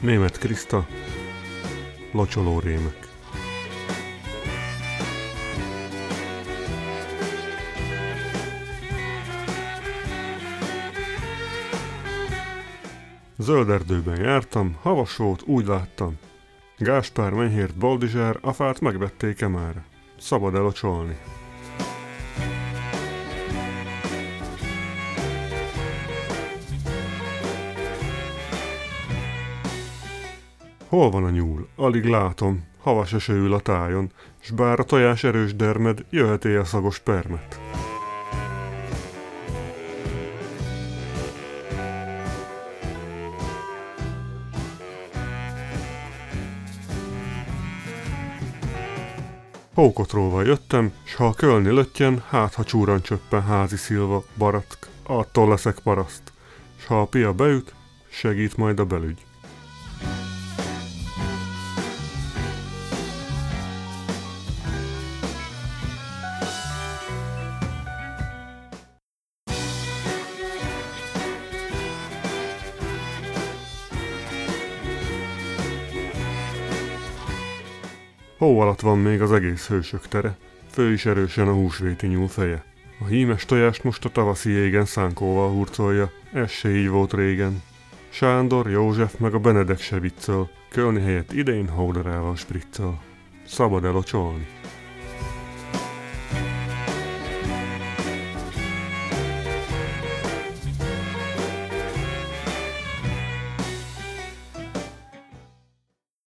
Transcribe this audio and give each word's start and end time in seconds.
Német 0.00 0.38
Kriszta, 0.38 0.86
locsoló 2.12 2.58
rémek. 2.58 3.08
Zöld 13.38 13.70
erdőben 13.70 14.20
jártam, 14.20 14.76
havas 14.82 15.16
volt, 15.16 15.42
úgy 15.42 15.66
láttam. 15.66 16.18
Gáspár, 16.78 17.32
Menyhért, 17.32 17.76
Baldizsár, 17.76 18.38
a 18.40 18.52
fát 18.52 18.80
megvették-e 18.80 19.48
már? 19.48 19.95
Szabad 20.18 20.54
elocsolni. 20.54 21.16
Hol 30.88 31.10
van 31.10 31.24
a 31.24 31.30
nyúl? 31.30 31.68
Alig 31.76 32.04
látom, 32.04 32.64
havas 32.82 33.12
eső 33.12 33.34
ül 33.34 33.52
a 33.52 33.60
tájon, 33.60 34.12
s 34.40 34.50
bár 34.50 34.80
a 34.80 34.84
tojás 34.84 35.24
erős 35.24 35.54
dermed, 35.54 36.04
jöhet 36.10 36.44
a 36.44 36.64
szagos 36.64 36.98
permet. 36.98 37.65
Hókotróval 49.76 50.44
jöttem, 50.44 50.92
s 51.04 51.14
ha 51.14 51.26
a 51.26 51.32
kölni 51.32 51.70
löttyen, 51.70 52.22
hát 52.28 52.54
ha 52.54 52.64
csúran 52.64 53.02
csöppen 53.02 53.42
házi 53.42 53.76
szilva, 53.76 54.24
baratk, 54.38 54.86
attól 55.02 55.48
leszek 55.48 55.78
paraszt. 55.78 56.22
S 56.76 56.86
ha 56.86 57.00
a 57.00 57.04
pia 57.04 57.32
beüt, 57.32 57.74
segít 58.08 58.56
majd 58.56 58.78
a 58.78 58.84
belügy. 58.84 59.24
Hó 78.38 78.60
alatt 78.60 78.80
van 78.80 78.98
még 78.98 79.20
az 79.20 79.32
egész 79.32 79.68
hősök 79.68 80.08
tere, 80.08 80.36
fő 80.70 80.92
is 80.92 81.06
erősen 81.06 81.48
a 81.48 81.52
húsvéti 81.52 82.06
nyúl 82.06 82.28
feje. 82.28 82.64
A 83.00 83.04
hímes 83.04 83.44
tojást 83.44 83.84
most 83.84 84.04
a 84.04 84.08
tavaszi 84.08 84.50
égen 84.50 84.84
szánkóval 84.84 85.50
hurcolja, 85.50 86.10
ez 86.32 86.50
se 86.50 86.70
így 86.76 86.88
volt 86.88 87.12
régen. 87.12 87.62
Sándor, 88.08 88.70
József 88.70 89.18
meg 89.18 89.34
a 89.34 89.38
Benedek 89.38 89.80
se 89.80 90.00
viccel, 90.00 90.50
Kölni 90.68 91.00
helyett 91.00 91.32
idén 91.32 91.68
hóderával 91.68 92.36
spriccel. 92.36 93.00
Szabad 93.46 93.84
elocsolni. 93.84 94.46